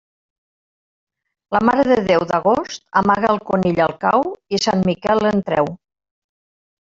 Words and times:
La 1.55 1.61
Mare 1.69 1.85
de 1.91 1.97
Déu 2.07 2.25
d'agost 2.31 2.85
amaga 3.03 3.29
el 3.35 3.39
conill 3.51 3.83
al 3.87 3.95
cau 4.07 4.25
i 4.57 4.61
Sant 4.65 4.83
Miquel 4.93 5.23
l'en 5.27 5.45
treu. 5.51 5.71